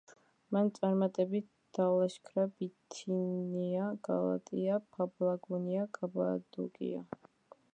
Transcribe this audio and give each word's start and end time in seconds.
მან 0.55 0.69
წარმატებით 0.75 1.45
დალაშქრა 1.79 2.45
ბითინია, 2.61 3.91
გალატია, 4.09 4.79
პაფლაგონია 4.97 5.85
და 5.87 5.93
კაპადოკია. 5.99 7.05